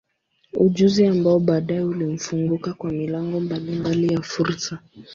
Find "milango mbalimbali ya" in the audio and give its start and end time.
2.91-4.21